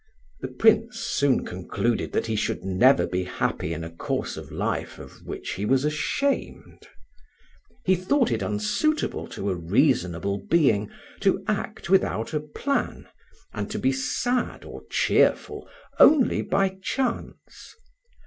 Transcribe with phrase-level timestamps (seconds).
[0.39, 4.97] The Prince soon concluded that he should never be happy in a course of life
[4.97, 6.87] of which he was ashamed.
[7.85, 13.09] He thought it unsuitable to a reasonable being to act without a plan,
[13.53, 15.69] and to be sad or cheerful
[15.99, 17.75] only by chance.